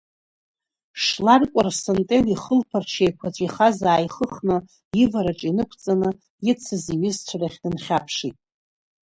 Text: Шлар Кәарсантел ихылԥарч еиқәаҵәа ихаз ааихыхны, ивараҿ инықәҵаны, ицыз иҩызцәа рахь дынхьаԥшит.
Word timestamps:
Шлар 1.03 1.41
Кәарсантел 1.51 2.25
ихылԥарч 2.33 2.91
еиқәаҵәа 3.03 3.43
ихаз 3.47 3.77
ааихыхны, 3.89 4.57
ивараҿ 5.03 5.39
инықәҵаны, 5.49 6.09
ицыз 6.51 6.83
иҩызцәа 6.93 7.37
рахь 7.41 7.57
дынхьаԥшит. 7.63 8.37